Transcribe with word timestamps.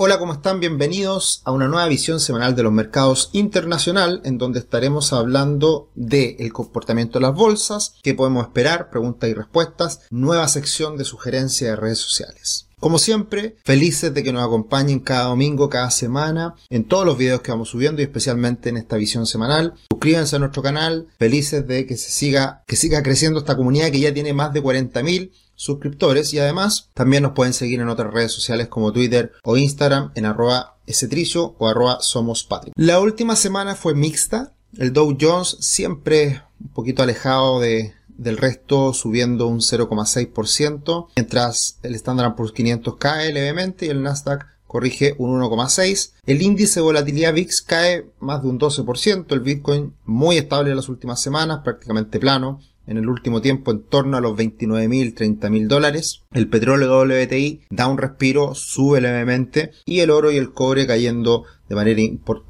Hola, 0.00 0.20
¿cómo 0.20 0.34
están? 0.34 0.60
Bienvenidos 0.60 1.42
a 1.44 1.50
una 1.50 1.66
nueva 1.66 1.88
visión 1.88 2.20
semanal 2.20 2.54
de 2.54 2.62
los 2.62 2.70
mercados 2.70 3.30
internacional, 3.32 4.20
en 4.22 4.38
donde 4.38 4.60
estaremos 4.60 5.12
hablando 5.12 5.90
del 5.96 6.52
comportamiento 6.52 7.18
de 7.18 7.22
las 7.24 7.34
bolsas, 7.34 7.96
qué 8.00 8.14
podemos 8.14 8.46
esperar, 8.46 8.90
preguntas 8.90 9.28
y 9.28 9.34
respuestas, 9.34 10.02
nueva 10.10 10.46
sección 10.46 10.96
de 10.98 11.04
sugerencias 11.04 11.70
de 11.72 11.74
redes 11.74 11.98
sociales. 11.98 12.67
Como 12.80 12.98
siempre, 12.98 13.56
felices 13.64 14.14
de 14.14 14.22
que 14.22 14.32
nos 14.32 14.44
acompañen 14.44 15.00
cada 15.00 15.24
domingo, 15.24 15.68
cada 15.68 15.90
semana, 15.90 16.54
en 16.70 16.84
todos 16.84 17.04
los 17.04 17.18
videos 17.18 17.40
que 17.40 17.50
vamos 17.50 17.70
subiendo 17.70 18.00
y 18.00 18.04
especialmente 18.04 18.68
en 18.68 18.76
esta 18.76 18.96
visión 18.96 19.26
semanal. 19.26 19.74
Suscríbanse 19.90 20.36
a 20.36 20.38
nuestro 20.38 20.62
canal, 20.62 21.08
felices 21.18 21.66
de 21.66 21.86
que 21.86 21.96
se 21.96 22.10
siga, 22.10 22.62
que 22.66 22.76
siga 22.76 23.02
creciendo 23.02 23.40
esta 23.40 23.56
comunidad 23.56 23.90
que 23.90 24.00
ya 24.00 24.14
tiene 24.14 24.32
más 24.32 24.52
de 24.52 24.62
40.000 24.62 25.32
suscriptores 25.56 26.32
y 26.32 26.38
además 26.38 26.88
también 26.94 27.24
nos 27.24 27.32
pueden 27.32 27.52
seguir 27.52 27.80
en 27.80 27.88
otras 27.88 28.14
redes 28.14 28.30
sociales 28.30 28.68
como 28.68 28.92
Twitter 28.92 29.32
o 29.42 29.56
Instagram 29.56 30.12
en 30.14 30.24
arroba 30.24 30.76
estricio 30.86 31.56
o 31.58 31.68
arroba 31.68 31.98
somos 32.00 32.48
La 32.76 33.00
última 33.00 33.34
semana 33.34 33.74
fue 33.74 33.94
mixta. 33.94 34.52
El 34.76 34.92
Dow 34.92 35.16
Jones 35.20 35.56
siempre 35.60 36.42
un 36.60 36.68
poquito 36.68 37.02
alejado 37.02 37.58
de, 37.58 37.94
del 38.18 38.36
resto 38.36 38.92
subiendo 38.92 39.46
un 39.46 39.60
0,6%, 39.60 41.06
mientras 41.16 41.78
el 41.82 41.94
Standard 41.94 42.34
Poor's 42.34 42.52
500 42.52 42.96
cae 42.96 43.32
levemente 43.32 43.86
y 43.86 43.88
el 43.88 44.02
Nasdaq 44.02 44.46
corrige 44.66 45.14
un 45.18 45.40
1,6%. 45.40 46.12
El 46.26 46.42
índice 46.42 46.80
de 46.80 46.84
volatilidad 46.84 47.32
VIX 47.32 47.62
cae 47.62 48.10
más 48.20 48.42
de 48.42 48.48
un 48.48 48.58
12%, 48.58 49.32
el 49.32 49.40
Bitcoin 49.40 49.94
muy 50.04 50.36
estable 50.36 50.70
en 50.70 50.76
las 50.76 50.90
últimas 50.90 51.22
semanas, 51.22 51.60
prácticamente 51.64 52.18
plano, 52.18 52.60
en 52.88 52.96
el 52.96 53.08
último 53.08 53.40
tiempo 53.40 53.70
en 53.70 53.82
torno 53.82 54.16
a 54.16 54.20
los 54.20 54.36
29.000, 54.36 55.14
30.000 55.14 55.66
dólares. 55.68 56.22
El 56.32 56.48
petróleo 56.48 57.02
WTI 57.02 57.66
da 57.70 57.86
un 57.86 57.98
respiro, 57.98 58.54
sube 58.54 59.00
levemente 59.00 59.72
y 59.84 60.00
el 60.00 60.10
oro 60.10 60.32
y 60.32 60.38
el 60.38 60.52
cobre 60.52 60.86
cayendo 60.86 61.44
de 61.68 61.74
manera 61.74 62.00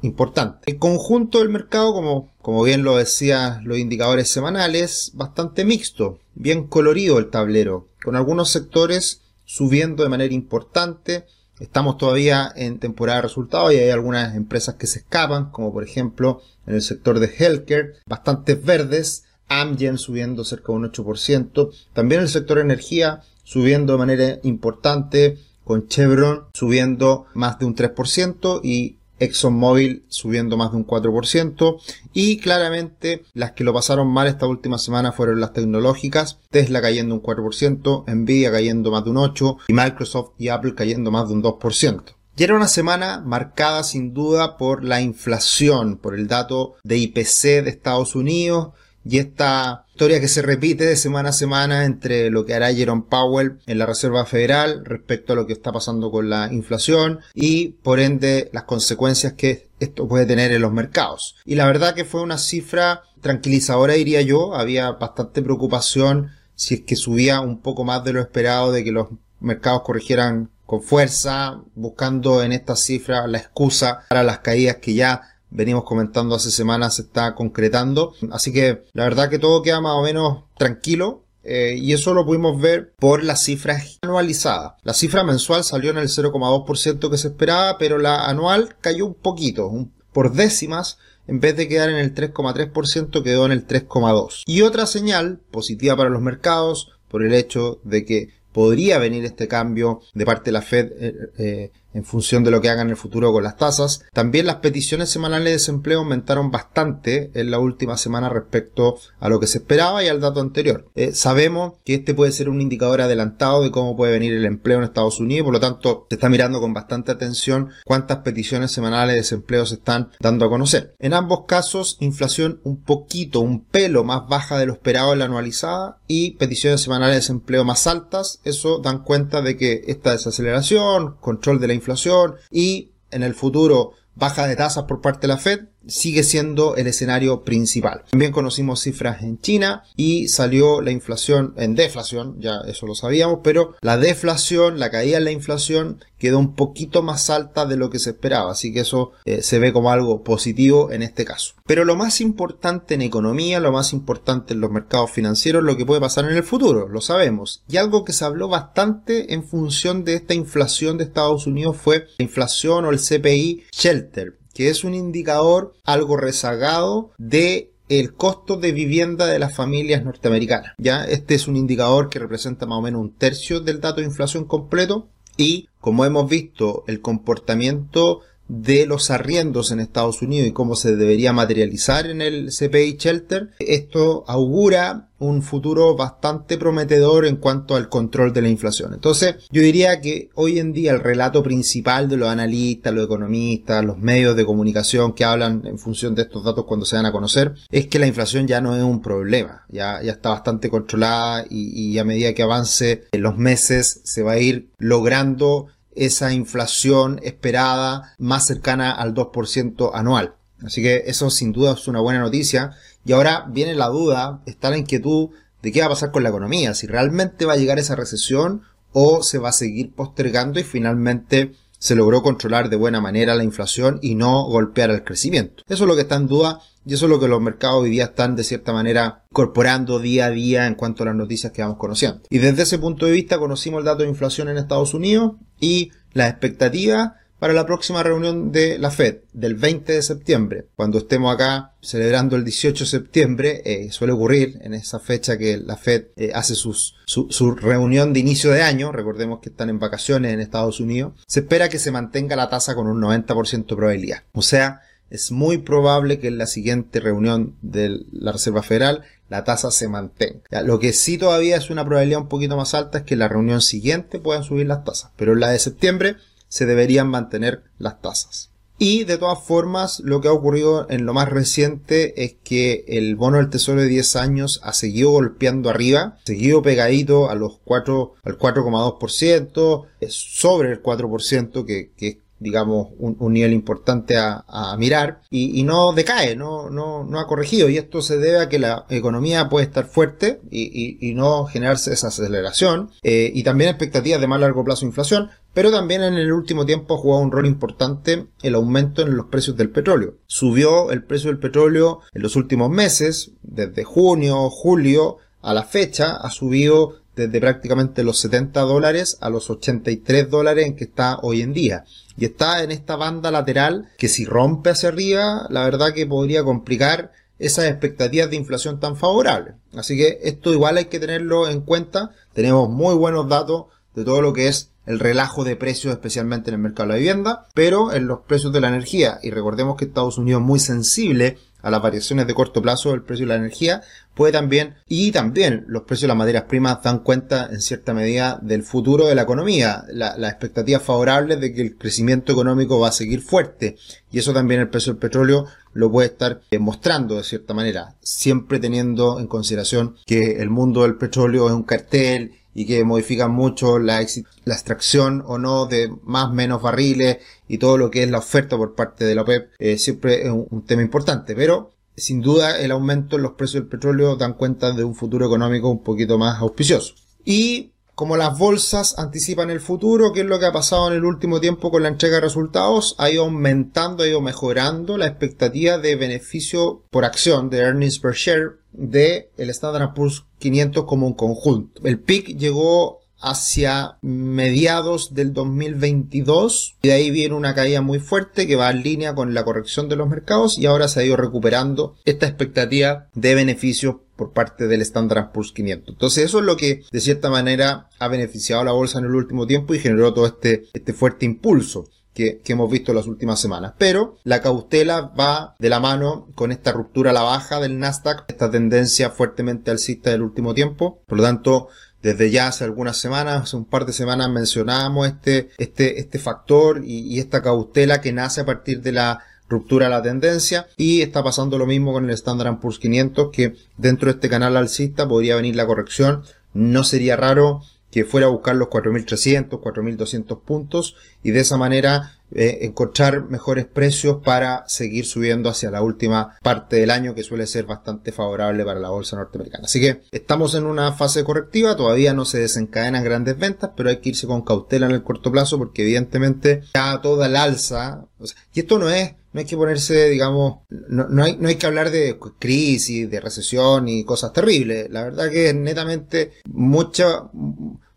importante. 0.01 0.71
El 0.71 0.79
conjunto 0.79 1.39
del 1.39 1.49
mercado, 1.49 1.93
como, 1.93 2.31
como 2.41 2.63
bien 2.63 2.83
lo 2.83 2.97
decían 2.97 3.65
los 3.65 3.77
indicadores 3.77 4.29
semanales, 4.29 5.11
bastante 5.13 5.65
mixto, 5.65 6.19
bien 6.35 6.67
colorido 6.67 7.19
el 7.19 7.29
tablero, 7.29 7.89
con 8.01 8.15
algunos 8.15 8.49
sectores 8.49 9.21
subiendo 9.43 10.03
de 10.03 10.09
manera 10.09 10.33
importante. 10.33 11.25
Estamos 11.59 11.97
todavía 11.97 12.49
en 12.55 12.79
temporada 12.79 13.17
de 13.17 13.23
resultados 13.23 13.73
y 13.73 13.77
hay 13.77 13.89
algunas 13.89 14.35
empresas 14.35 14.75
que 14.75 14.87
se 14.87 14.99
escapan, 14.99 15.51
como 15.51 15.73
por 15.73 15.83
ejemplo 15.83 16.41
en 16.65 16.75
el 16.75 16.81
sector 16.81 17.19
de 17.19 17.29
healthcare, 17.37 17.95
bastantes 18.05 18.63
verdes, 18.63 19.25
Amgen 19.49 19.97
subiendo 19.97 20.43
cerca 20.45 20.71
de 20.71 20.79
un 20.79 20.91
8%, 20.91 21.71
también 21.93 22.21
el 22.21 22.29
sector 22.29 22.59
energía 22.59 23.21
subiendo 23.43 23.93
de 23.93 23.99
manera 23.99 24.39
importante, 24.43 25.37
con 25.63 25.87
Chevron 25.87 26.45
subiendo 26.53 27.25
más 27.33 27.59
de 27.59 27.65
un 27.65 27.75
3% 27.75 28.61
y 28.63 28.95
ExxonMobil 29.19 30.03
subiendo 30.07 30.57
más 30.57 30.71
de 30.71 30.77
un 30.77 30.87
4% 30.87 31.79
y 32.13 32.37
claramente 32.37 33.23
las 33.33 33.51
que 33.51 33.63
lo 33.63 33.73
pasaron 33.73 34.07
mal 34.07 34.27
esta 34.27 34.47
última 34.47 34.77
semana 34.77 35.11
fueron 35.11 35.39
las 35.39 35.53
tecnológicas, 35.53 36.39
Tesla 36.49 36.81
cayendo 36.81 37.15
un 37.15 37.21
4%, 37.21 38.05
Nvidia 38.07 38.51
cayendo 38.51 38.91
más 38.91 39.03
de 39.03 39.09
un 39.11 39.17
8% 39.17 39.57
y 39.67 39.73
Microsoft 39.73 40.31
y 40.37 40.47
Apple 40.47 40.75
cayendo 40.75 41.11
más 41.11 41.27
de 41.27 41.33
un 41.33 41.43
2%. 41.43 42.03
Y 42.37 42.43
era 42.43 42.55
una 42.55 42.69
semana 42.69 43.21
marcada 43.25 43.83
sin 43.83 44.13
duda 44.13 44.55
por 44.55 44.85
la 44.85 45.01
inflación, 45.01 45.97
por 45.97 46.15
el 46.15 46.27
dato 46.27 46.75
de 46.83 46.97
IPC 46.97 47.63
de 47.63 47.69
Estados 47.69 48.15
Unidos, 48.15 48.69
y 49.09 49.17
esta 49.17 49.85
historia 49.89 50.19
que 50.19 50.27
se 50.27 50.43
repite 50.43 50.85
de 50.85 50.95
semana 50.95 51.29
a 51.29 51.33
semana 51.33 51.85
entre 51.85 52.29
lo 52.29 52.45
que 52.45 52.53
hará 52.53 52.71
Jerome 52.73 53.05
Powell 53.09 53.59
en 53.65 53.79
la 53.79 53.87
Reserva 53.87 54.25
Federal 54.25 54.85
respecto 54.85 55.33
a 55.33 55.35
lo 55.35 55.47
que 55.47 55.53
está 55.53 55.71
pasando 55.71 56.11
con 56.11 56.29
la 56.29 56.53
inflación 56.53 57.19
y 57.33 57.69
por 57.69 57.99
ende 57.99 58.49
las 58.53 58.63
consecuencias 58.63 59.33
que 59.33 59.69
esto 59.79 60.07
puede 60.07 60.27
tener 60.27 60.51
en 60.51 60.61
los 60.61 60.71
mercados. 60.71 61.35
Y 61.43 61.55
la 61.55 61.65
verdad 61.65 61.95
que 61.95 62.05
fue 62.05 62.21
una 62.21 62.37
cifra 62.37 63.01
tranquilizadora 63.21 63.93
diría 63.93 64.21
yo, 64.21 64.53
había 64.53 64.91
bastante 64.91 65.41
preocupación 65.41 66.31
si 66.55 66.75
es 66.75 66.81
que 66.81 66.95
subía 66.95 67.41
un 67.41 67.61
poco 67.61 67.83
más 67.83 68.03
de 68.03 68.13
lo 68.13 68.21
esperado 68.21 68.71
de 68.71 68.83
que 68.83 68.91
los 68.91 69.07
mercados 69.39 69.81
corrigieran 69.81 70.51
con 70.65 70.83
fuerza, 70.83 71.61
buscando 71.73 72.43
en 72.43 72.51
esta 72.51 72.75
cifra 72.75 73.25
la 73.25 73.39
excusa 73.39 74.03
para 74.07 74.21
las 74.21 74.39
caídas 74.39 74.75
que 74.75 74.93
ya 74.93 75.38
venimos 75.49 75.83
comentando 75.83 76.35
hace 76.35 76.51
semanas 76.51 76.95
se 76.95 77.03
está 77.03 77.35
concretando. 77.35 78.13
Así 78.31 78.51
que 78.53 78.83
la 78.93 79.03
verdad 79.03 79.29
que 79.29 79.39
todo 79.39 79.61
queda 79.61 79.81
más 79.81 79.93
o 79.93 80.03
menos 80.03 80.43
tranquilo. 80.57 81.23
Eh, 81.41 81.77
y 81.79 81.93
eso 81.93 82.13
lo 82.13 82.25
pudimos 82.25 82.61
ver 82.61 82.93
por 82.99 83.23
las 83.23 83.43
cifras 83.43 83.97
anualizadas. 84.01 84.73
La 84.83 84.93
cifra 84.93 85.23
mensual 85.23 85.63
salió 85.63 85.89
en 85.89 85.97
el 85.97 86.09
0,2% 86.09 87.09
que 87.09 87.17
se 87.17 87.29
esperaba, 87.29 87.77
pero 87.77 87.97
la 87.97 88.27
anual 88.27 88.75
cayó 88.81 89.05
un 89.05 89.13
poquito, 89.13 89.71
por 90.11 90.33
décimas, 90.33 90.97
en 91.27 91.39
vez 91.39 91.55
de 91.55 91.67
quedar 91.67 91.89
en 91.89 91.95
el 91.95 92.13
3,3% 92.13 93.23
quedó 93.23 93.45
en 93.45 93.53
el 93.53 93.65
3,2%. 93.65 94.43
Y 94.47 94.61
otra 94.61 94.85
señal 94.85 95.39
positiva 95.49 95.95
para 95.95 96.09
los 96.09 96.21
mercados, 96.21 96.91
por 97.07 97.23
el 97.23 97.33
hecho 97.33 97.79
de 97.83 98.05
que 98.05 98.29
podría 98.51 98.97
venir 98.97 99.25
este 99.25 99.47
cambio 99.47 100.01
de 100.13 100.25
parte 100.25 100.45
de 100.45 100.51
la 100.51 100.61
Fed 100.61 100.91
eh, 100.99 101.15
eh, 101.37 101.71
en 101.93 102.05
función 102.05 102.43
de 102.43 102.51
lo 102.51 102.61
que 102.61 102.69
haga 102.69 102.81
en 102.81 102.89
el 102.89 102.97
futuro 102.97 103.31
con 103.31 103.43
las 103.43 103.57
tasas. 103.57 104.05
También 104.13 104.45
las 104.45 104.57
peticiones 104.57 105.09
semanales 105.09 105.45
de 105.45 105.51
desempleo 105.51 105.99
aumentaron 105.99 106.51
bastante 106.51 107.31
en 107.33 107.51
la 107.51 107.59
última 107.59 107.97
semana 107.97 108.29
respecto 108.29 108.97
a 109.19 109.29
lo 109.29 109.39
que 109.39 109.47
se 109.47 109.59
esperaba 109.59 110.03
y 110.03 110.07
al 110.07 110.21
dato 110.21 110.41
anterior. 110.41 110.87
Eh, 110.95 111.13
sabemos 111.13 111.73
que 111.85 111.95
este 111.95 112.13
puede 112.13 112.31
ser 112.31 112.49
un 112.49 112.61
indicador 112.61 113.01
adelantado 113.01 113.63
de 113.63 113.71
cómo 113.71 113.95
puede 113.95 114.13
venir 114.13 114.33
el 114.33 114.45
empleo 114.45 114.77
en 114.77 114.83
Estados 114.83 115.19
Unidos, 115.19 115.45
por 115.45 115.53
lo 115.53 115.59
tanto 115.59 116.07
se 116.09 116.15
está 116.15 116.29
mirando 116.29 116.59
con 116.59 116.73
bastante 116.73 117.11
atención 117.11 117.69
cuántas 117.85 118.19
peticiones 118.19 118.71
semanales 118.71 119.15
de 119.15 119.21
desempleo 119.21 119.65
se 119.65 119.75
están 119.75 120.11
dando 120.19 120.45
a 120.45 120.49
conocer. 120.49 120.95
En 120.99 121.13
ambos 121.13 121.45
casos, 121.47 121.97
inflación 121.99 122.59
un 122.63 122.83
poquito, 122.83 123.39
un 123.39 123.65
pelo 123.65 124.03
más 124.03 124.27
baja 124.27 124.57
de 124.57 124.65
lo 124.65 124.73
esperado 124.73 125.13
en 125.13 125.19
la 125.19 125.25
anualizada 125.25 125.99
y 126.07 126.31
peticiones 126.31 126.81
semanales 126.81 127.13
de 127.13 127.19
desempleo 127.21 127.63
más 127.63 127.87
altas. 127.87 128.39
Eso 128.43 128.79
dan 128.79 129.03
cuenta 129.03 129.41
de 129.41 129.57
que 129.57 129.83
esta 129.87 130.11
desaceleración, 130.11 131.15
control 131.19 131.59
de 131.59 131.67
la 131.67 131.73
inflación 131.79 132.35
y 132.51 132.91
en 133.11 133.23
el 133.23 133.33
futuro 133.33 133.93
baja 134.15 134.47
de 134.47 134.55
tasas 134.55 134.83
por 134.83 135.01
parte 135.01 135.21
de 135.21 135.27
la 135.29 135.37
Fed 135.37 135.69
sigue 135.87 136.23
siendo 136.23 136.75
el 136.75 136.87
escenario 136.87 137.43
principal. 137.43 138.03
También 138.09 138.31
conocimos 138.31 138.81
cifras 138.81 139.23
en 139.23 139.39
China 139.39 139.83
y 139.95 140.27
salió 140.27 140.81
la 140.81 140.91
inflación 140.91 141.53
en 141.57 141.75
deflación, 141.75 142.39
ya 142.39 142.61
eso 142.67 142.85
lo 142.85 142.95
sabíamos, 142.95 143.39
pero 143.43 143.75
la 143.81 143.97
deflación, 143.97 144.79
la 144.79 144.91
caída 144.91 145.17
en 145.17 145.25
la 145.25 145.31
inflación 145.31 146.03
quedó 146.17 146.37
un 146.37 146.53
poquito 146.55 147.01
más 147.01 147.29
alta 147.29 147.65
de 147.65 147.77
lo 147.77 147.89
que 147.89 147.97
se 147.97 148.11
esperaba, 148.11 148.51
así 148.51 148.73
que 148.73 148.81
eso 148.81 149.13
eh, 149.25 149.41
se 149.41 149.57
ve 149.57 149.71
como 149.71 149.89
algo 149.89 150.23
positivo 150.23 150.91
en 150.91 151.01
este 151.01 151.25
caso. 151.25 151.53
Pero 151.65 151.85
lo 151.85 151.95
más 151.95 152.19
importante 152.21 152.95
en 152.95 153.01
economía, 153.01 153.59
lo 153.59 153.71
más 153.71 153.93
importante 153.93 154.53
en 154.53 154.59
los 154.59 154.71
mercados 154.71 155.11
financieros, 155.11 155.63
lo 155.63 155.77
que 155.77 155.85
puede 155.85 156.01
pasar 156.01 156.25
en 156.25 156.35
el 156.35 156.43
futuro, 156.43 156.89
lo 156.89 157.01
sabemos. 157.01 157.63
Y 157.69 157.77
algo 157.77 158.03
que 158.03 158.13
se 158.13 158.25
habló 158.25 158.49
bastante 158.49 159.33
en 159.33 159.43
función 159.43 160.03
de 160.03 160.15
esta 160.15 160.33
inflación 160.33 160.97
de 160.97 161.05
Estados 161.05 161.47
Unidos 161.47 161.77
fue 161.77 162.07
la 162.17 162.23
inflación 162.23 162.85
o 162.85 162.91
el 162.91 162.99
CPI 162.99 163.63
Shelter 163.71 164.38
que 164.59 164.69
es 164.69 164.83
un 164.83 164.93
indicador 164.93 165.73
algo 165.85 166.17
rezagado 166.17 167.11
de 167.17 167.71
el 167.87 168.13
costo 168.13 168.57
de 168.57 168.73
vivienda 168.73 169.25
de 169.25 169.39
las 169.39 169.55
familias 169.55 170.03
norteamericanas. 170.03 170.73
Ya 170.77 171.05
este 171.05 171.33
es 171.35 171.47
un 171.47 171.55
indicador 171.55 172.09
que 172.09 172.19
representa 172.19 172.65
más 172.65 172.79
o 172.79 172.81
menos 172.81 172.99
un 172.99 173.13
tercio 173.13 173.61
del 173.61 173.79
dato 173.79 174.01
de 174.01 174.07
inflación 174.07 174.43
completo 174.43 175.07
y 175.37 175.69
como 175.79 176.03
hemos 176.03 176.29
visto 176.29 176.83
el 176.87 176.99
comportamiento 176.99 178.19
de 178.49 178.85
los 178.85 179.11
arriendos 179.11 179.71
en 179.71 179.79
Estados 179.79 180.21
Unidos 180.21 180.47
y 180.47 180.51
cómo 180.51 180.75
se 180.75 180.95
debería 180.95 181.31
materializar 181.31 182.07
en 182.07 182.21
el 182.21 182.49
CPI 182.49 182.97
Shelter, 182.97 183.51
esto 183.59 184.25
augura 184.27 185.05
un 185.19 185.41
futuro 185.41 185.95
bastante 185.95 186.57
prometedor 186.57 187.25
en 187.25 187.35
cuanto 187.35 187.75
al 187.75 187.89
control 187.89 188.33
de 188.33 188.41
la 188.41 188.49
inflación. 188.49 188.93
Entonces, 188.93 189.35
yo 189.51 189.61
diría 189.61 190.01
que 190.01 190.29
hoy 190.33 190.59
en 190.59 190.73
día 190.73 190.91
el 190.91 191.01
relato 191.01 191.43
principal 191.43 192.07
de 192.07 192.17
los 192.17 192.29
analistas, 192.29 192.93
los 192.93 193.05
economistas, 193.05 193.83
los 193.83 193.97
medios 193.97 194.35
de 194.35 194.45
comunicación 194.45 195.13
que 195.13 195.25
hablan 195.25 195.63
en 195.65 195.77
función 195.77 196.15
de 196.15 196.23
estos 196.23 196.43
datos 196.43 196.65
cuando 196.65 196.85
se 196.85 196.95
dan 196.95 197.05
a 197.05 197.11
conocer, 197.11 197.53
es 197.69 197.87
que 197.87 197.99
la 197.99 198.07
inflación 198.07 198.47
ya 198.47 198.61
no 198.61 198.75
es 198.75 198.83
un 198.83 199.01
problema, 199.01 199.65
ya, 199.69 200.01
ya 200.01 200.13
está 200.13 200.29
bastante 200.29 200.69
controlada 200.69 201.45
y, 201.49 201.91
y 201.91 201.99
a 201.99 202.05
medida 202.05 202.33
que 202.33 202.43
avance 202.43 203.03
en 203.11 203.21
los 203.21 203.37
meses 203.37 204.01
se 204.05 204.23
va 204.23 204.33
a 204.33 204.39
ir 204.39 204.69
logrando 204.77 205.67
esa 205.95 206.33
inflación 206.33 207.19
esperada 207.23 208.13
más 208.17 208.45
cercana 208.45 208.91
al 208.91 209.13
2% 209.13 209.91
anual. 209.93 210.35
Así 210.63 210.81
que 210.81 211.03
eso 211.07 211.29
sin 211.29 211.51
duda 211.51 211.73
es 211.73 211.87
una 211.87 212.01
buena 212.01 212.19
noticia. 212.19 212.71
Y 213.05 213.13
ahora 213.13 213.45
viene 213.49 213.75
la 213.75 213.87
duda, 213.87 214.41
está 214.45 214.69
la 214.69 214.77
inquietud 214.77 215.29
de 215.61 215.71
qué 215.71 215.81
va 215.81 215.87
a 215.87 215.89
pasar 215.89 216.11
con 216.11 216.23
la 216.23 216.29
economía, 216.29 216.73
si 216.73 216.87
realmente 216.87 217.45
va 217.45 217.53
a 217.53 217.57
llegar 217.57 217.79
esa 217.79 217.95
recesión 217.95 218.63
o 218.91 219.23
se 219.23 219.37
va 219.37 219.49
a 219.49 219.53
seguir 219.53 219.93
postergando 219.93 220.59
y 220.59 220.63
finalmente 220.63 221.53
se 221.79 221.95
logró 221.95 222.21
controlar 222.21 222.69
de 222.69 222.75
buena 222.75 222.99
manera 222.99 223.35
la 223.35 223.43
inflación 223.43 223.99
y 224.01 224.15
no 224.15 224.43
golpear 224.43 224.89
el 224.91 225.03
crecimiento. 225.03 225.63
Eso 225.67 225.83
es 225.85 225.87
lo 225.87 225.95
que 225.95 226.01
está 226.01 226.15
en 226.15 226.27
duda 226.27 226.61
y 226.85 226.93
eso 226.93 227.05
es 227.05 227.09
lo 227.09 227.19
que 227.19 227.27
los 227.27 227.41
mercados 227.41 227.83
hoy 227.83 227.89
día 227.89 228.05
están 228.05 228.35
de 228.35 228.43
cierta 228.43 228.73
manera 228.73 229.23
incorporando 229.31 229.99
día 229.99 230.25
a 230.25 230.29
día 230.29 230.67
en 230.67 230.75
cuanto 230.75 231.03
a 231.03 231.07
las 231.07 231.15
noticias 231.15 231.53
que 231.53 231.61
vamos 231.61 231.77
conociendo. 231.77 232.21
Y 232.29 232.39
desde 232.39 232.63
ese 232.63 232.79
punto 232.79 233.05
de 233.05 233.13
vista 233.13 233.39
conocimos 233.39 233.79
el 233.79 233.85
dato 233.85 234.03
de 234.03 234.09
inflación 234.09 234.49
en 234.49 234.57
Estados 234.57 234.93
Unidos 234.93 235.33
y 235.59 235.91
las 236.13 236.29
expectativas 236.29 237.11
para 237.39 237.53
la 237.53 237.65
próxima 237.65 238.03
reunión 238.03 238.51
de 238.51 238.77
la 238.77 238.91
Fed 238.91 239.19
del 239.31 239.55
20 239.55 239.93
de 239.93 240.01
septiembre, 240.01 240.67
cuando 240.75 240.97
estemos 240.97 241.33
acá 241.33 241.73
celebrando 241.81 242.35
el 242.35 242.43
18 242.43 242.83
de 242.83 242.89
septiembre, 242.89 243.61
eh, 243.63 243.91
suele 243.91 244.11
ocurrir 244.11 244.59
en 244.61 244.73
esa 244.73 244.99
fecha 244.99 245.37
que 245.37 245.57
la 245.57 245.77
Fed 245.77 246.07
eh, 246.17 246.31
hace 246.35 246.53
sus, 246.53 246.95
su, 247.05 247.27
su, 247.29 247.55
reunión 247.55 248.11
de 248.11 248.19
inicio 248.19 248.51
de 248.51 248.61
año, 248.61 248.91
recordemos 248.91 249.39
que 249.39 249.49
están 249.49 249.69
en 249.69 249.79
vacaciones 249.79 250.33
en 250.33 250.41
Estados 250.41 250.81
Unidos, 250.81 251.13
se 251.27 251.39
espera 251.39 251.69
que 251.69 251.79
se 251.79 251.91
mantenga 251.91 252.35
la 252.35 252.49
tasa 252.49 252.75
con 252.75 252.87
un 252.87 253.01
90% 253.01 253.67
de 253.67 253.75
probabilidad. 253.75 254.23
O 254.33 254.41
sea, 254.41 254.81
es 255.09 255.31
muy 255.31 255.59
probable 255.59 256.19
que 256.19 256.27
en 256.27 256.37
la 256.37 256.47
siguiente 256.47 256.99
reunión 256.99 257.55
de 257.61 258.01
la 258.11 258.31
Reserva 258.31 258.63
Federal 258.63 259.03
la 259.29 259.43
tasa 259.43 259.71
se 259.71 259.87
mantenga. 259.87 260.41
lo 260.63 260.79
que 260.79 260.93
sí 260.93 261.17
todavía 261.17 261.57
es 261.57 261.69
una 261.69 261.85
probabilidad 261.85 262.21
un 262.21 262.29
poquito 262.29 262.57
más 262.57 262.73
alta 262.73 262.99
es 262.99 263.03
que 263.03 263.13
en 263.13 263.19
la 263.19 263.27
reunión 263.27 263.61
siguiente 263.61 264.19
puedan 264.19 264.43
subir 264.43 264.67
las 264.67 264.83
tasas, 264.83 265.11
pero 265.15 265.33
en 265.33 265.39
la 265.39 265.49
de 265.49 265.59
septiembre 265.59 266.15
se 266.47 266.65
deberían 266.65 267.07
mantener 267.07 267.63
las 267.77 268.01
tasas. 268.01 268.49
Y 268.81 269.03
de 269.03 269.17
todas 269.17 269.43
formas, 269.43 269.99
lo 269.99 270.21
que 270.21 270.29
ha 270.29 270.31
ocurrido 270.31 270.89
en 270.89 271.05
lo 271.05 271.13
más 271.13 271.27
reciente 271.27 272.23
es 272.23 272.37
que 272.41 272.85
el 272.87 273.17
bono 273.17 273.35
del 273.35 273.49
tesoro 273.49 273.81
de 273.81 273.87
10 273.87 274.15
años 274.15 274.61
ha 274.63 274.71
seguido 274.71 275.11
golpeando 275.11 275.69
arriba, 275.69 276.17
seguido 276.23 276.61
pegadito 276.61 277.29
a 277.29 277.35
los 277.35 277.59
4, 277.65 278.13
al 278.23 278.37
4,2%, 278.37 279.85
sobre 280.07 280.71
el 280.71 280.81
4%, 280.81 281.65
que, 281.65 281.91
que 281.97 282.07
es 282.07 282.17
digamos, 282.39 282.89
un, 282.97 283.33
nivel 283.33 283.53
importante 283.53 284.17
a, 284.17 284.43
a 284.47 284.75
mirar 284.77 285.21
y, 285.29 285.59
y, 285.59 285.63
no 285.63 285.93
decae, 285.93 286.35
no, 286.35 286.69
no, 286.69 287.03
no 287.03 287.19
ha 287.19 287.27
corregido 287.27 287.69
y 287.69 287.77
esto 287.77 288.01
se 288.01 288.17
debe 288.17 288.39
a 288.39 288.49
que 288.49 288.59
la 288.59 288.85
economía 288.89 289.49
puede 289.49 289.65
estar 289.65 289.85
fuerte 289.85 290.41
y, 290.49 290.63
y, 290.63 291.09
y 291.09 291.13
no 291.15 291.45
generarse 291.45 291.93
esa 291.93 292.07
aceleración 292.07 292.91
eh, 293.03 293.31
y 293.33 293.43
también 293.43 293.69
expectativas 293.69 294.21
de 294.21 294.27
más 294.27 294.39
largo 294.39 294.63
plazo 294.63 294.85
inflación, 294.85 295.29
pero 295.53 295.71
también 295.71 296.03
en 296.03 296.13
el 296.15 296.31
último 296.31 296.65
tiempo 296.65 296.95
ha 296.95 296.97
jugado 296.97 297.23
un 297.23 297.31
rol 297.31 297.45
importante 297.45 298.27
el 298.41 298.55
aumento 298.55 299.01
en 299.01 299.15
los 299.15 299.27
precios 299.27 299.57
del 299.57 299.69
petróleo. 299.69 300.15
Subió 300.27 300.91
el 300.91 301.03
precio 301.03 301.29
del 301.29 301.39
petróleo 301.39 301.99
en 302.13 302.21
los 302.21 302.35
últimos 302.35 302.69
meses, 302.69 303.31
desde 303.41 303.83
junio, 303.83 304.49
julio, 304.49 305.17
a 305.41 305.53
la 305.53 305.63
fecha 305.63 306.17
ha 306.17 306.29
subido 306.31 306.95
desde 307.19 307.41
prácticamente 307.41 308.03
los 308.03 308.17
70 308.19 308.61
dólares 308.61 309.17
a 309.19 309.29
los 309.29 309.49
83 309.49 310.29
dólares 310.29 310.65
en 310.65 310.75
que 310.75 310.85
está 310.85 311.19
hoy 311.21 311.41
en 311.41 311.53
día. 311.53 311.83
Y 312.17 312.25
está 312.25 312.63
en 312.63 312.71
esta 312.71 312.95
banda 312.95 313.29
lateral 313.29 313.89
que 313.97 314.07
si 314.07 314.25
rompe 314.25 314.69
hacia 314.69 314.89
arriba, 314.89 315.47
la 315.49 315.65
verdad 315.65 315.93
que 315.93 316.05
podría 316.05 316.43
complicar 316.43 317.11
esas 317.37 317.65
expectativas 317.65 318.29
de 318.29 318.37
inflación 318.37 318.79
tan 318.79 318.95
favorables. 318.95 319.55
Así 319.75 319.97
que 319.97 320.19
esto 320.23 320.53
igual 320.53 320.77
hay 320.77 320.85
que 320.85 320.99
tenerlo 320.99 321.49
en 321.49 321.61
cuenta. 321.61 322.11
Tenemos 322.33 322.69
muy 322.69 322.95
buenos 322.95 323.27
datos 323.27 323.65
de 323.95 324.05
todo 324.05 324.21
lo 324.21 324.33
que 324.33 324.47
es 324.47 324.71
el 324.85 324.99
relajo 324.99 325.43
de 325.43 325.55
precios, 325.55 325.93
especialmente 325.93 326.49
en 326.49 326.55
el 326.55 326.61
mercado 326.61 326.87
de 326.87 326.93
la 326.93 326.99
vivienda, 326.99 327.47
pero 327.53 327.93
en 327.93 328.07
los 328.07 328.21
precios 328.21 328.53
de 328.53 328.61
la 328.61 328.69
energía. 328.69 329.19
Y 329.21 329.31
recordemos 329.31 329.75
que 329.75 329.85
Estados 329.85 330.17
Unidos 330.17 330.41
es 330.41 330.47
muy 330.47 330.59
sensible 330.59 331.37
a 331.61 331.69
las 331.69 331.81
variaciones 331.81 332.27
de 332.27 332.33
corto 332.33 332.61
plazo 332.61 332.91
del 332.91 333.03
precio 333.03 333.25
de 333.25 333.29
la 333.29 333.39
energía, 333.39 333.81
puede 334.13 334.33
también, 334.33 334.75
y 334.87 335.11
también 335.11 335.65
los 335.67 335.83
precios 335.83 336.03
de 336.03 336.07
las 336.09 336.17
materias 336.17 336.43
primas 336.43 336.81
dan 336.83 336.99
cuenta 336.99 337.49
en 337.51 337.61
cierta 337.61 337.93
medida 337.93 338.39
del 338.41 338.63
futuro 338.63 339.07
de 339.07 339.15
la 339.15 339.23
economía, 339.23 339.83
la, 339.91 340.17
la 340.17 340.29
expectativa 340.29 340.79
favorable 340.79 341.35
de 341.37 341.53
que 341.53 341.61
el 341.61 341.77
crecimiento 341.77 342.31
económico 342.31 342.79
va 342.79 342.89
a 342.89 342.93
seguir 342.93 343.21
fuerte, 343.21 343.77
y 344.11 344.19
eso 344.19 344.33
también 344.33 344.61
el 344.61 344.69
precio 344.69 344.93
del 344.93 344.99
petróleo 344.99 345.45
lo 345.73 345.91
puede 345.91 346.09
estar 346.09 346.41
eh, 346.51 346.59
mostrando 346.59 347.15
de 347.15 347.23
cierta 347.23 347.53
manera, 347.53 347.95
siempre 348.01 348.59
teniendo 348.59 349.19
en 349.19 349.27
consideración 349.27 349.95
que 350.05 350.41
el 350.41 350.49
mundo 350.49 350.81
del 350.81 350.95
petróleo 350.95 351.47
es 351.47 351.53
un 351.53 351.63
cartel 351.63 352.33
y 352.53 352.65
que 352.65 352.83
modifican 352.83 353.31
mucho 353.31 353.79
la, 353.79 354.01
extracción 354.01 355.23
o 355.25 355.37
no 355.37 355.65
de 355.65 355.91
más 356.03 356.31
menos 356.31 356.61
barriles 356.61 357.17
y 357.47 357.57
todo 357.57 357.77
lo 357.77 357.89
que 357.91 358.03
es 358.03 358.09
la 358.09 358.19
oferta 358.19 358.57
por 358.57 358.75
parte 358.75 359.05
de 359.05 359.15
la 359.15 359.21
OPEP 359.21 359.51
eh, 359.59 359.77
siempre 359.77 360.23
es 360.23 360.29
un, 360.29 360.47
un, 360.49 360.65
tema 360.65 360.81
importante 360.81 361.35
pero 361.35 361.71
sin 361.95 362.21
duda 362.21 362.59
el 362.59 362.71
aumento 362.71 363.17
en 363.17 363.23
los 363.23 363.33
precios 363.33 363.63
del 363.63 363.69
petróleo 363.69 364.15
dan 364.15 364.33
cuenta 364.33 364.71
de 364.71 364.83
un 364.83 364.95
futuro 364.95 365.25
económico 365.25 365.69
un 365.69 365.83
poquito 365.83 366.17
más 366.17 366.39
auspicioso 366.39 366.95
y 367.23 367.71
como 367.99 368.15
las 368.15 368.39
bolsas 368.39 368.97
anticipan 368.97 369.49
el 369.49 369.59
futuro, 369.59 370.13
¿qué 370.13 370.21
es 370.21 370.25
lo 370.25 370.39
que 370.39 370.45
ha 370.45 370.53
pasado 370.53 370.87
en 370.87 370.93
el 370.93 371.03
último 371.03 371.41
tiempo 371.41 371.69
con 371.69 371.83
la 371.83 371.89
entrega 371.89 372.15
de 372.15 372.21
resultados? 372.21 372.95
Ha 372.97 373.09
ido 373.09 373.25
aumentando, 373.25 374.03
ha 374.03 374.07
ido 374.07 374.21
mejorando 374.21 374.97
la 374.97 375.07
expectativa 375.07 375.77
de 375.77 375.97
beneficio 375.97 376.85
por 376.91 377.03
acción, 377.03 377.49
de 377.49 377.57
earnings 377.57 377.99
per 377.99 378.13
share, 378.13 378.58
de 378.71 379.29
el 379.37 379.49
Standard 379.49 379.93
Poor's 379.93 380.25
500 380.39 380.85
como 380.85 381.07
un 381.07 381.13
conjunto. 381.13 381.81
El 381.83 381.99
PIC 381.99 382.37
llegó 382.37 382.99
hacia 383.21 383.97
mediados 384.01 385.13
del 385.13 385.33
2022 385.33 386.77
y 386.81 386.87
de 386.87 386.93
ahí 386.93 387.11
viene 387.11 387.35
una 387.35 387.53
caída 387.53 387.81
muy 387.81 387.99
fuerte 387.99 388.47
que 388.47 388.55
va 388.55 388.71
en 388.71 388.83
línea 388.83 389.13
con 389.13 389.33
la 389.33 389.43
corrección 389.43 389.89
de 389.89 389.97
los 389.97 390.07
mercados 390.07 390.57
y 390.57 390.65
ahora 390.65 390.87
se 390.87 391.01
ha 391.01 391.03
ido 391.03 391.17
recuperando 391.17 391.95
esta 392.05 392.27
expectativa 392.27 393.07
de 393.13 393.35
beneficios 393.35 393.97
por 394.15 394.33
parte 394.33 394.67
del 394.67 394.81
Standard 394.81 395.31
Poor's 395.31 395.51
500. 395.51 395.95
Entonces 395.95 396.25
eso 396.25 396.39
es 396.39 396.45
lo 396.45 396.57
que 396.57 396.83
de 396.91 397.01
cierta 397.01 397.29
manera 397.29 397.89
ha 397.99 398.07
beneficiado 398.07 398.61
a 398.61 398.65
la 398.65 398.71
bolsa 398.71 398.99
en 398.99 399.05
el 399.05 399.15
último 399.15 399.47
tiempo 399.47 399.73
y 399.73 399.79
generó 399.79 400.13
todo 400.13 400.27
este, 400.27 400.65
este 400.73 400.93
fuerte 400.93 401.25
impulso. 401.25 401.89
Que, 402.13 402.39
que, 402.43 402.53
hemos 402.53 402.69
visto 402.69 402.91
en 402.91 402.97
las 402.97 403.07
últimas 403.07 403.39
semanas. 403.39 403.73
Pero 403.77 404.17
la 404.23 404.41
cautela 404.41 405.01
va 405.17 405.55
de 405.57 405.69
la 405.69 405.79
mano 405.79 406.27
con 406.35 406.51
esta 406.51 406.71
ruptura 406.71 407.11
a 407.11 407.13
la 407.13 407.21
baja 407.21 407.59
del 407.59 407.79
Nasdaq, 407.79 408.25
esta 408.27 408.51
tendencia 408.51 409.09
fuertemente 409.09 409.71
alcista 409.71 410.09
del 410.09 410.23
último 410.23 410.53
tiempo. 410.53 411.01
Por 411.05 411.19
lo 411.19 411.23
tanto, 411.23 411.69
desde 412.01 412.29
ya 412.31 412.47
hace 412.47 412.63
algunas 412.65 412.97
semanas, 412.97 413.43
hace 413.43 413.55
un 413.55 413.65
par 413.65 413.85
de 413.85 413.93
semanas 413.93 414.29
mencionábamos 414.29 415.07
este, 415.07 415.49
este, 415.57 415.99
este 415.99 416.19
factor 416.19 416.83
y, 416.83 417.01
y 417.01 417.19
esta 417.19 417.41
cautela 417.41 418.01
que 418.01 418.11
nace 418.11 418.41
a 418.41 418.45
partir 418.45 418.81
de 418.81 418.91
la 418.91 419.23
ruptura 419.49 419.87
de 419.87 419.91
la 419.91 420.01
tendencia 420.01 420.67
y 420.77 421.01
está 421.01 421.23
pasando 421.23 421.57
lo 421.57 421.65
mismo 421.65 421.91
con 421.91 422.05
el 422.05 422.11
Standard 422.11 422.59
Poor's 422.59 422.79
500 422.79 423.29
que 423.31 423.55
dentro 423.77 424.07
de 424.07 424.13
este 424.13 424.29
canal 424.29 424.55
alcista 424.55 425.07
podría 425.07 425.35
venir 425.35 425.55
la 425.55 425.65
corrección 425.65 426.23
no 426.53 426.83
sería 426.83 427.15
raro 427.15 427.63
que 427.91 428.05
fuera 428.05 428.27
a 428.27 428.29
buscar 428.29 428.55
los 428.55 428.69
4.300, 428.69 429.49
4.200 429.49 430.41
puntos 430.41 430.95
y 431.23 431.31
de 431.31 431.39
esa 431.39 431.57
manera 431.57 432.19
eh, 432.31 432.59
encontrar 432.61 433.23
mejores 433.23 433.65
precios 433.65 434.17
para 434.23 434.63
seguir 434.67 435.05
subiendo 435.05 435.49
hacia 435.49 435.71
la 435.71 435.81
última 435.81 436.37
parte 436.43 436.75
del 436.75 436.91
año 436.91 437.15
que 437.15 437.23
suele 437.23 437.47
ser 437.47 437.65
bastante 437.65 438.11
favorable 438.11 438.63
para 438.63 438.79
la 438.79 438.89
bolsa 438.89 439.15
norteamericana. 439.15 439.65
Así 439.65 439.81
que 439.81 440.03
estamos 440.11 440.53
en 440.53 440.65
una 440.65 440.91
fase 440.93 441.23
correctiva, 441.23 441.75
todavía 441.75 442.13
no 442.13 442.25
se 442.25 442.39
desencadenan 442.39 443.03
grandes 443.03 443.37
ventas, 443.37 443.71
pero 443.75 443.89
hay 443.89 443.97
que 443.97 444.09
irse 444.09 444.27
con 444.27 444.43
cautela 444.43 444.85
en 444.85 444.91
el 444.91 445.03
corto 445.03 445.31
plazo 445.31 445.57
porque 445.57 445.81
evidentemente 445.81 446.61
ya 446.75 447.01
toda 447.01 447.25
el 447.25 447.35
alza, 447.35 448.05
y 448.53 448.59
esto 448.59 448.77
no 448.77 448.89
es 448.89 449.15
no 449.31 449.39
hay 449.39 449.45
que 449.45 449.57
ponerse, 449.57 450.09
digamos, 450.09 450.59
no, 450.69 451.07
no, 451.07 451.23
hay, 451.23 451.37
no 451.37 451.49
hay 451.49 451.55
que 451.55 451.67
hablar 451.67 451.91
de 451.91 452.17
crisis, 452.39 453.09
de 453.09 453.19
recesión 453.19 453.87
y 453.87 454.03
cosas 454.03 454.33
terribles. 454.33 454.89
La 454.89 455.03
verdad 455.03 455.29
que 455.29 455.49
es 455.49 455.55
netamente 455.55 456.33
mucha, 456.45 457.29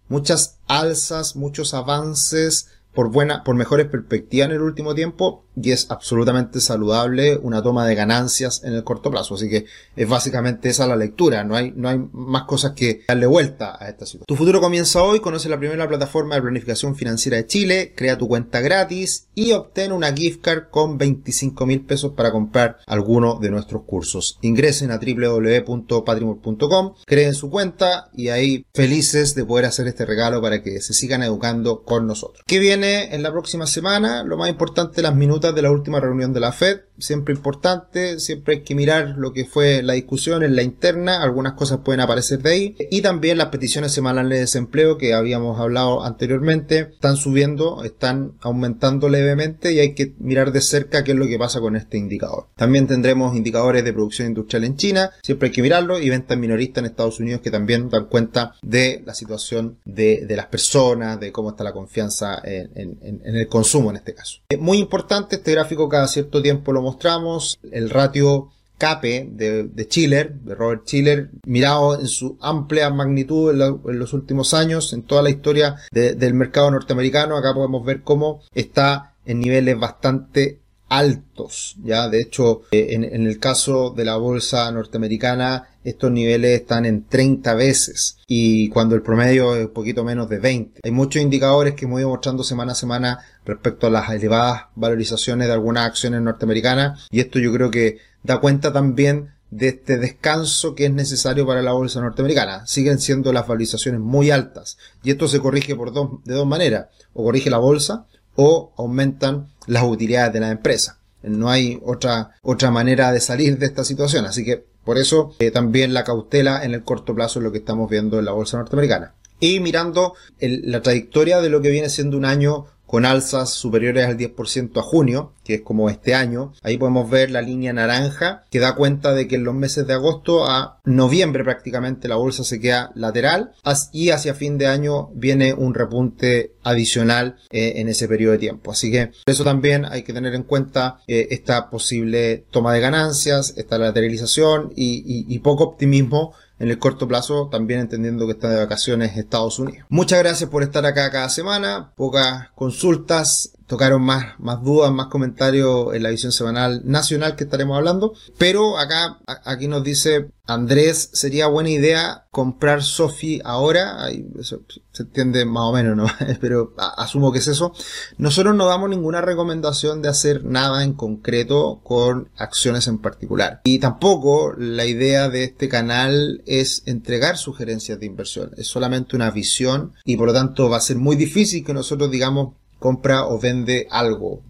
muchas 0.09 0.59
alzas, 0.67 1.37
muchos 1.37 1.73
avances 1.75 2.69
por 2.95 3.11
buena, 3.11 3.43
por 3.45 3.55
mejores 3.57 3.87
perspectivas 3.87 4.49
en 4.49 4.57
el 4.57 4.63
último 4.63 4.95
tiempo 4.95 5.45
y 5.61 5.73
es 5.73 5.91
absolutamente 5.91 6.61
saludable 6.61 7.37
una 7.37 7.63
toma 7.63 7.87
de 7.87 7.95
ganancias 7.95 8.63
en 8.65 8.75
el 8.75 8.85
corto 8.85 9.11
plazo. 9.11 9.35
Así 9.35 9.49
que 9.49 9.67
es 9.97 10.09
básicamente 10.09 10.69
esa 10.71 10.87
la 10.87 10.97
lectura. 10.97 11.45
No 11.45 11.57
hay, 11.57 11.73
no 11.77 11.89
hay 11.89 12.01
más 12.13 12.45
cosas 12.45 12.73
que 12.73 13.03
darle 13.07 13.27
vuelta 13.27 13.77
a 13.79 13.89
esta 13.89 14.07
situación. 14.07 14.27
Tu 14.27 14.37
futuro 14.37 14.61
comienza 14.61 15.03
hoy. 15.03 15.21
Conoce 15.21 15.49
la 15.49 15.59
primera 15.59 15.89
plataforma 15.89 16.35
de 16.35 16.43
planificación 16.43 16.97
financiera 16.97 17.37
de 17.37 17.47
Chile. 17.47 17.93
Crea 17.95 18.19
tu 18.19 18.29
cuenta 18.29 18.61
gratis 18.61 19.29
y 19.35 19.53
obtén 19.53 19.93
una 19.93 20.13
gift 20.13 20.43
card 20.43 20.65
con 20.71 20.99
25 20.99 21.67
mil 21.67 21.83
pesos 21.83 22.13
para 22.13 22.33
comprar 22.33 22.79
alguno 22.87 23.39
de 23.41 23.51
nuestros 23.51 23.83
cursos. 23.85 24.39
Ingresen 24.43 24.91
a 24.91 24.99
www.patrimor.com, 24.99 26.95
creen 27.07 27.35
su 27.35 27.51
cuenta 27.51 28.11
y 28.15 28.29
ahí 28.29 28.65
felices 28.75 29.35
de 29.35 29.45
poder 29.45 29.67
hacer 29.67 29.87
este 29.87 30.07
regalo 30.07 30.41
para 30.41 30.63
que 30.63 30.81
se 30.81 30.95
sigan 30.95 31.23
educando 31.23 31.83
con 31.83 32.07
nosotros. 32.07 32.43
¿Qué 32.47 32.59
viene 32.59 32.82
en 32.85 33.23
la 33.23 33.31
próxima 33.31 33.67
semana? 33.67 34.25
Lo 34.25 34.37
más 34.37 34.49
importante, 34.49 35.03
las 35.03 35.15
minutos 35.15 35.55
de 35.55 35.63
la 35.63 35.71
última 35.71 36.01
reunión 36.01 36.33
de 36.33 36.41
la 36.41 36.53
Fed, 36.53 36.81
siempre 36.99 37.35
importante, 37.35 38.21
siempre 38.21 38.55
hay 38.55 38.61
que 38.63 38.75
mirar 38.75 39.15
lo 39.17 39.33
que 39.33 39.45
fue 39.45 39.83
la 39.83 39.95
discusión 39.95 40.43
en 40.43 40.57
la 40.57 40.63
interna, 40.63 41.23
algunas 41.23 41.55
cosas 41.55 41.81
pueden 41.85 42.01
aparecer 42.01 42.41
de 42.43 42.51
ahí, 42.51 42.77
y 42.91 43.03
también 43.03 43.39
las 43.39 43.49
peticiones 43.49 43.93
semanales 43.93 44.31
de 44.31 44.41
desempleo 44.41 44.99
que 44.99 45.15
habíamos 45.15 45.61
hablado 45.61 46.05
anteriormente, 46.05 46.91
están 46.93 47.17
subiendo, 47.17 47.85
están 47.85 48.33
aumentando 48.41 49.09
levemente 49.09 49.73
y 49.73 49.79
hay 49.79 49.95
que 49.95 50.15
mirar 50.19 50.53
de 50.53 50.61
cerca 50.61 51.05
qué 51.05 51.13
es 51.13 51.19
lo 51.19 51.27
que 51.27 51.39
pasa 51.39 51.61
con 51.61 51.77
este 51.77 51.99
indicador. 51.99 52.47
También 52.57 52.87
tendremos 52.87 53.37
indicadores 53.37 53.85
de 53.85 53.93
producción 53.93 54.29
industrial 54.29 54.65
en 54.65 54.77
China, 54.77 55.11
siempre 55.23 55.49
hay 55.49 55.53
que 55.53 55.63
mirarlo, 55.63 55.99
y 55.99 56.09
ventas 56.09 56.39
minoristas 56.39 56.83
en 56.83 56.91
Estados 56.91 57.21
Unidos 57.21 57.41
que 57.41 57.51
también 57.51 57.89
dan 57.89 58.07
cuenta 58.07 58.55
de 58.63 59.03
la 59.07 59.15
situación 59.15 59.79
de, 59.85 60.25
de 60.27 60.37
las 60.37 60.47
personas, 60.47 61.19
de 61.21 61.33
cómo 61.33 61.51
está 61.51 61.65
la 61.65 61.73
confianza 61.73 62.41
en, 62.45 62.71
en, 62.75 62.99
en 63.03 63.37
el 63.37 63.49
consumo 63.49 63.91
en 63.91 63.97
este 63.97 64.15
caso. 64.15 64.41
Es 64.49 64.59
muy 64.59 64.79
importante 64.79 65.37
este 65.37 65.53
gráfico 65.53 65.89
cada 65.89 66.09
cierto 66.09 66.43
tiempo 66.43 66.73
lo 66.73 66.83
mostramos. 66.83 67.59
El 67.71 67.91
ratio 67.91 68.51
CAPE 68.79 69.29
de, 69.31 69.65
de 69.65 69.85
Schiller, 69.85 70.35
de 70.35 70.55
Robert 70.57 70.83
Schiller, 70.87 71.31
mirado 71.47 72.01
en 72.01 72.09
su 72.09 72.37
amplia 72.41 72.91
magnitud 72.91 73.53
en, 73.53 73.81
en 73.89 73.99
los 73.99 74.13
últimos 74.13 74.55
años, 74.55 74.93
en 74.93 75.03
toda 75.03 75.23
la 75.23 75.31
historia 75.31 75.77
de, 75.93 76.15
del 76.15 76.35
mercado 76.35 76.71
norteamericano. 76.71 77.37
Acá 77.37 77.55
podemos 77.55 77.85
ver 77.85 78.03
cómo 78.03 78.41
está 78.55 79.15
en 79.25 79.39
niveles 79.39 79.79
bastante 79.79 80.62
altos, 80.93 81.77
ya 81.83 82.09
de 82.11 82.21
hecho 82.21 82.63
eh, 82.71 82.89
en, 82.91 83.27
el 83.27 83.39
caso 83.39 83.95
de 83.97 84.05
la 84.05 84.17
bolsa 84.17 84.71
norteamericana 84.71 85.71
estos 85.85 86.13
niveles 86.13 86.61
están 86.61 86.85
en 86.85 87.07
30 87.07 87.55
veces 87.55 88.19
y 88.27 88.69
cuando 88.69 88.95
el 88.95 89.01
promedio 89.01 89.57
es 89.57 89.67
un 89.67 89.73
poquito 89.73 90.05
menos 90.05 90.29
de 90.29 90.39
20. 90.39 90.81
Hay 90.85 90.91
muchos 90.91 91.23
indicadores 91.23 91.75
que 91.75 91.87
hemos 91.87 91.99
ido 91.99 92.11
mostrando 92.11 92.45
semana 92.45 92.73
a 92.73 92.75
semana 92.75 93.19
respecto 93.47 93.87
a 93.87 93.91
las 93.91 94.11
elevadas 94.11 94.65
valorizaciones 94.75 95.47
de 95.47 95.55
algunas 95.55 95.87
acciones 95.87 96.21
norteamericanas 96.21 97.09
y 97.11 97.21
esto 97.21 97.39
yo 97.39 97.51
creo 97.55 97.71
que 97.71 97.97
da 98.23 98.39
cuenta 98.39 98.71
también 98.71 99.31
de 99.51 99.69
este 99.69 99.97
descanso 99.97 100.75
que 100.75 100.87
es 100.87 100.93
necesario 100.93 101.47
para 101.47 101.63
la 101.63 101.73
bolsa 101.73 102.03
norteamericana. 102.03 102.67
Siguen 102.67 102.99
siendo 102.99 103.33
las 103.33 103.47
valorizaciones 103.47 104.01
muy 104.01 104.31
altas 104.31 104.77
y 105.03 105.11
esto 105.11 105.27
se 105.27 105.41
corrige 105.41 105.75
por 105.75 105.93
dos, 105.95 106.23
de 106.25 106.35
dos 106.35 106.47
maneras. 106.47 106.89
O 107.15 107.25
corrige 107.25 107.51
la 107.51 107.59
bolsa 107.59 108.07
o 108.37 108.73
aumentan 108.77 109.49
las 109.67 109.85
utilidades 109.85 110.33
de 110.33 110.41
la 110.41 110.51
empresa. 110.51 110.99
No 111.23 111.49
hay 111.49 111.81
otra, 111.85 112.33
otra 112.43 112.71
manera 112.71 113.13
de 113.13 113.21
salir 113.21 113.59
de 113.59 113.67
esta 113.67 113.85
situación. 113.85 114.25
Así 114.25 114.45
que 114.45 114.65
por 114.85 114.99
eso 114.99 115.35
eh, 115.39 115.51
también 115.51 115.95
la 115.95 116.05
cautela 116.05 116.65
en 116.65 116.75
el 116.75 116.83
corto 116.83 117.15
plazo 117.15 117.39
es 117.39 117.45
lo 117.45 117.53
que 117.53 117.59
estamos 117.59 117.89
viendo 117.89 118.19
en 118.19 118.25
la 118.25 118.33
bolsa 118.33 118.57
norteamericana. 118.57 119.15
Y 119.39 119.61
mirando 119.61 120.15
la 120.39 120.83
trayectoria 120.83 121.41
de 121.41 121.49
lo 121.49 121.61
que 121.63 121.71
viene 121.71 121.89
siendo 121.89 122.17
un 122.17 122.25
año 122.25 122.67
con 122.93 123.07
alzas 123.07 123.49
superiores 123.49 124.05
al 124.05 124.19
10% 124.19 124.79
a 124.79 124.83
junio, 124.83 125.33
que 125.45 125.55
es 125.55 125.61
como 125.63 125.89
este 125.89 126.15
año. 126.15 126.53
Ahí 126.63 126.77
podemos 126.77 127.09
ver 127.09 127.31
la 127.31 127.41
línea 127.41 127.73
naranja 127.73 128.45
que 128.51 128.59
da 128.59 128.75
cuenta 128.75 129.15
de 129.15 129.27
que 129.27 129.37
en 129.37 129.45
los 129.45 129.55
meses 129.55 129.87
de 129.87 129.95
agosto 129.95 130.45
a 130.47 130.79
noviembre 130.85 131.43
prácticamente 131.43 132.07
la 132.07 132.17
bolsa 132.17 132.45
se 132.45 132.61
queda 132.61 132.93
lateral 132.95 133.53
y 133.95 134.11
hacia 134.11 134.35
fin 134.35 134.59
de 134.59 134.67
año 134.67 135.09
viene 135.15 135.55
un 135.55 135.73
repunte 135.73 136.53
adicional 136.65 137.37
eh, 137.49 137.73
en 137.77 137.89
ese 137.89 138.09
periodo 138.09 138.33
de 138.33 138.39
tiempo. 138.41 138.73
Así 138.73 138.93
que 138.93 139.13
eso 139.25 139.43
también 139.43 139.87
hay 139.87 140.03
que 140.03 140.13
tener 140.13 140.35
en 140.35 140.43
cuenta 140.43 140.99
eh, 141.07 141.29
esta 141.31 141.71
posible 141.71 142.45
toma 142.51 142.75
de 142.75 142.81
ganancias, 142.81 143.55
esta 143.57 143.79
lateralización 143.79 144.71
y 144.77 145.39
poco 145.39 145.65
optimismo 145.65 146.35
en 146.63 146.71
el 146.71 146.79
corto 146.79 147.09
plazo, 147.09 147.49
también 147.51 147.81
entendiendo 147.81 148.25
que 148.25 148.35
está 148.35 148.49
de 148.49 148.57
vacaciones 148.57 149.17
Estados 149.17 149.59
Unidos. 149.59 149.85
Muchas 149.89 150.21
gracias 150.21 150.49
por 150.49 150.63
estar 150.63 150.87
acá 150.87 151.11
cada 151.11 151.29
semana, 151.29 151.93
pocas 151.97 152.51
consultas, 152.55 153.53
tocaron 153.67 154.03
más, 154.03 154.39
más 154.39 154.63
dudas, 154.63 154.93
más 154.93 155.07
comentarios 155.07 155.95
en 155.95 156.03
la 156.03 156.11
visión 156.11 156.33
semanal 156.33 156.83
nacional 156.85 157.37
que 157.37 157.45
estaremos 157.45 157.77
hablando. 157.77 158.15
Pero 158.39 158.79
acá, 158.79 159.19
aquí 159.45 159.69
nos 159.69 159.85
dice 159.85 160.31
Andrés, 160.45 161.11
sería 161.13 161.47
buena 161.47 161.71
idea 161.71 162.27
comprar 162.31 162.83
Sofi 162.83 163.41
ahora. 163.45 164.09
eso 164.39 164.63
se 164.91 165.05
entiende 165.05 165.45
más 165.45 165.65
o 165.65 165.73
menos, 165.73 165.97
¿no? 165.97 166.07
Pero 166.41 166.75
asumo 166.97 167.33
que 167.33 167.39
es 167.39 167.47
eso. 167.47 167.73
Nosotros 168.19 168.55
no 168.55 168.67
damos 168.67 168.91
ninguna 168.91 169.21
recomendación 169.21 170.03
de 170.03 170.09
hacer 170.09 170.45
nada 170.45 170.83
en 170.83 170.95
concreto 170.95 171.81
con 171.85 172.29
acciones 172.37 172.89
en 172.89 172.99
particular. 172.99 173.61
Y 173.65 173.79
tampoco 173.79 174.53
la 174.59 174.85
idea 174.85 175.29
de 175.29 175.45
este 175.45 175.69
canal 175.69 176.43
es 176.47 176.83
entregar 176.87 177.39
sugerencias 177.39 178.01
de 178.01 178.07
inversión. 178.07 178.51
Es 178.57 178.67
solamente 178.67 179.15
una 179.15 179.31
visión 179.31 179.95
y 180.05 180.17
por 180.17 180.27
lo 180.27 180.33
tanto 180.35 180.69
va 180.69 180.79
a 180.79 180.81
ser 180.81 180.97
muy 180.97 181.15
difícil 181.15 181.65
que 181.65 181.73
nosotros 181.73 182.11
digamos 182.11 182.55
compra 182.83 183.25
o 183.25 183.39
vende 183.39 183.89
algo. 183.91 184.43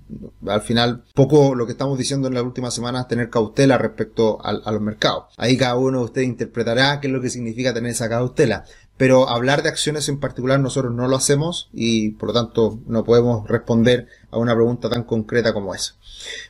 Al 0.46 0.62
final, 0.62 1.04
poco 1.14 1.54
lo 1.54 1.66
que 1.66 1.72
estamos 1.72 1.96
diciendo 1.96 2.26
en 2.26 2.34
las 2.34 2.42
últimas 2.42 2.74
semanas, 2.74 3.06
tener 3.06 3.30
cautela 3.30 3.78
respecto 3.78 4.44
a, 4.44 4.52
los 4.72 4.80
mercados. 4.80 5.26
Ahí 5.36 5.56
cada 5.56 5.76
uno 5.76 6.00
de 6.00 6.04
ustedes 6.06 6.26
interpretará 6.26 7.00
qué 7.00 7.06
es 7.06 7.12
lo 7.12 7.20
que 7.20 7.30
significa 7.30 7.72
tener 7.72 7.92
esa 7.92 8.08
cautela. 8.08 8.64
Pero 8.96 9.28
hablar 9.28 9.62
de 9.62 9.68
acciones 9.68 10.08
en 10.08 10.20
particular 10.20 10.60
nosotros 10.60 10.92
no 10.92 11.08
lo 11.08 11.16
hacemos 11.16 11.70
y 11.72 12.10
por 12.10 12.28
lo 12.28 12.34
tanto 12.34 12.80
no 12.86 13.04
podemos 13.04 13.48
responder 13.48 14.08
a 14.30 14.38
una 14.38 14.54
pregunta 14.54 14.90
tan 14.90 15.04
concreta 15.04 15.52
como 15.52 15.74
esa. 15.74 15.94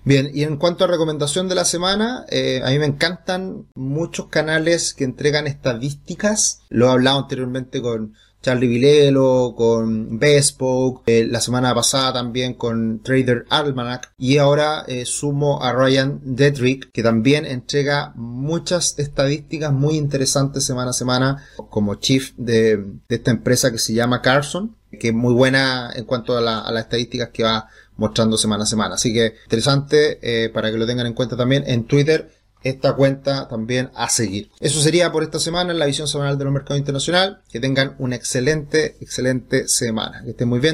Bien, 0.05 0.31
y 0.35 0.43
en 0.43 0.57
cuanto 0.57 0.85
a 0.85 0.89
recomendación 0.89 1.49
de 1.49 1.55
la 1.55 1.65
semana, 1.65 2.25
eh, 2.31 2.61
a 2.65 2.71
mí 2.71 2.79
me 2.79 2.87
encantan 2.87 3.67
muchos 3.75 4.27
canales 4.27 4.95
que 4.95 5.05
entregan 5.05 5.47
estadísticas. 5.47 6.63
Lo 6.69 6.89
he 6.89 6.91
hablado 6.91 7.21
anteriormente 7.21 7.81
con 7.81 8.15
Charlie 8.43 8.67
Vilelo, 8.67 9.55
con 9.57 10.19
Bespoke, 10.19 11.03
eh, 11.07 11.27
la 11.27 11.41
semana 11.41 11.75
pasada 11.75 12.13
también 12.13 12.55
con 12.55 13.01
Trader 13.03 13.47
Almanac 13.49 14.13
y 14.19 14.39
ahora 14.39 14.85
eh, 14.89 15.05
sumo 15.07 15.63
a 15.63 15.73
Ryan 15.73 16.21
Dedrick 16.23 16.91
que 16.93 17.03
también 17.03 17.47
entrega 17.47 18.13
muchas 18.17 18.99
estadísticas 18.99 19.73
muy 19.73 19.97
interesantes 19.97 20.65
semana 20.65 20.91
a 20.91 20.95
semana 20.95 21.45
como 21.71 21.95
chief 21.95 22.33
de, 22.37 22.85
esta 23.09 23.31
empresa 23.31 23.71
que 23.71 23.79
se 23.79 23.95
llama 23.95 24.23
Carson 24.23 24.77
que 24.99 25.09
es 25.09 25.15
muy 25.15 25.33
buena 25.33 25.91
en 25.95 26.05
cuanto 26.05 26.37
a, 26.37 26.41
las 26.41 26.85
estadísticas 26.85 27.31
que 27.31 27.45
va 27.45 27.69
mostrando 27.97 28.37
semana 28.37 28.65
a 28.65 28.67
semana. 28.67 28.95
Así 28.97 29.13
que 29.13 29.37
interesante 29.45 30.19
eh, 30.23 30.51
para 30.51 30.71
que 30.71 30.77
lo 30.77 30.87
tengan 30.87 31.07
en 31.07 31.15
cuenta 31.15 31.37
también 31.37 31.65
en 31.67 31.85
Twitter 31.85 32.31
esta 32.63 32.95
cuenta 32.95 33.49
también 33.49 33.91
a 33.95 34.09
seguir. 34.09 34.51
Eso 34.61 34.81
sería 34.81 35.13
por 35.13 35.23
esta 35.23 35.39
semana 35.39 35.73
en 35.73 35.79
la 35.79 35.87
visión 35.87 36.09
semanal 36.09 36.39
de 36.39 36.45
los 36.45 36.53
mercados 36.53 36.79
internacional. 36.79 37.43
Que 37.51 37.61
tengan 37.61 37.97
una 37.99 38.17
excelente, 38.17 38.97
excelente 39.01 39.69
semana. 39.69 40.23
Que 40.25 40.31
estén 40.31 40.49
muy 40.49 40.61
bien. 40.61 40.71